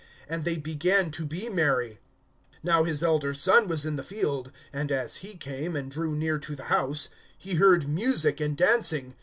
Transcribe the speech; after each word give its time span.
And 0.27 0.45
they 0.45 0.57
began 0.57 1.11
to 1.11 1.27
be 1.27 1.47
merry. 1.47 1.99
(25)Now 2.65 2.87
his 2.87 3.03
elder 3.03 3.35
son 3.35 3.67
was 3.67 3.85
in 3.85 3.97
the 3.97 4.03
field. 4.03 4.51
And 4.73 4.91
as 4.91 5.17
he 5.17 5.37
came, 5.37 5.75
and 5.75 5.91
drew 5.91 6.15
near 6.15 6.39
to 6.39 6.55
the 6.55 6.63
house, 6.73 7.09
he 7.37 7.53
heard 7.53 7.87
music 7.87 8.39
and 8.41 8.57
dancing. 8.57 9.13